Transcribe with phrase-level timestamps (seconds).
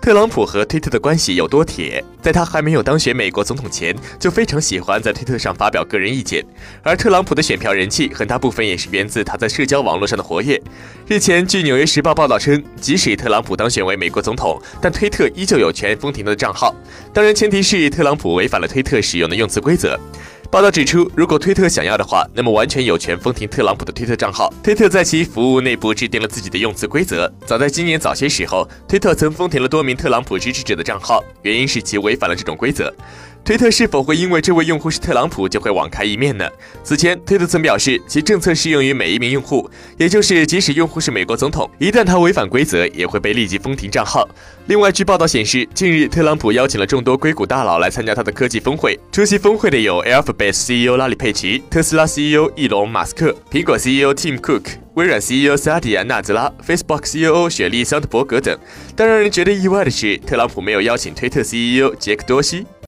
[0.00, 2.02] 特朗普和推特的关系有多铁？
[2.22, 6.42] 在他还没有当选美国总统前，就非常喜欢在推特上发表个人意见。
[6.82, 10.60] 而特朗普的选票人气很大部分也是源自他在社交网络上的活跃。
[11.06, 16.74] 日前，据《纽约时报》报道称，即使特朗普当选为美国总统，但推特依旧有权封停他的账号。
[17.12, 20.00] 当然，前提是特朗普违反了推特使用的用词规则。
[20.50, 24.52] 报道指出，如果推特想要的话，那么完全有权封停特朗普的推特账号。
[24.64, 27.32] 推特在其服务内部制定了自己的用词规则。
[27.46, 32.92] 早在今年早些时候，推特曾封停了多名特朗普支持者的账号，原因是其违反了这种规则。
[33.42, 36.48] 推特是否会因为这位用户是特朗普就会网开一面呢？
[36.84, 44.28] 此前，推特曾表示其政策适用于每一名用户，也就是即使用户是美国总统，一旦他违反规则，也会被立即封停账号。
[44.66, 48.96] 另外，据报道显示，近日特朗普邀请了众多硅谷大佬来参加他的科技峰会。
[49.10, 54.62] 出席峰会的有 Alphabet CEO 拉里·佩奇、特斯拉 CEO 伊隆·马斯克、苹果 CEO Tim Cook、
[54.94, 58.56] 微软 CEO 萨蒂亚·纳泽拉、Facebook CEO 雪莉·桑德伯格等。
[58.94, 62.64] 但让人觉得意外的是，特朗普没有邀请推特 CEO 杰克多西。